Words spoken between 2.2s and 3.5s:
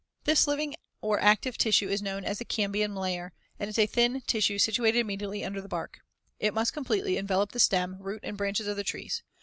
as the "cambium layer,"